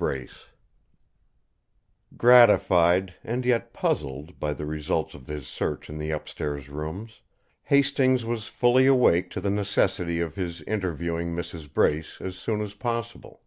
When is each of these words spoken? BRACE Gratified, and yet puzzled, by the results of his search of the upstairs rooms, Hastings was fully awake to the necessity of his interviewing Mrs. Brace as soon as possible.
BRACE 0.00 0.46
Gratified, 2.16 3.14
and 3.24 3.44
yet 3.44 3.72
puzzled, 3.72 4.38
by 4.38 4.54
the 4.54 4.64
results 4.64 5.12
of 5.12 5.26
his 5.26 5.48
search 5.48 5.88
of 5.88 5.98
the 5.98 6.10
upstairs 6.12 6.68
rooms, 6.68 7.20
Hastings 7.64 8.24
was 8.24 8.46
fully 8.46 8.86
awake 8.86 9.28
to 9.30 9.40
the 9.40 9.50
necessity 9.50 10.20
of 10.20 10.36
his 10.36 10.62
interviewing 10.68 11.34
Mrs. 11.34 11.74
Brace 11.74 12.20
as 12.20 12.36
soon 12.38 12.62
as 12.62 12.74
possible. 12.74 13.42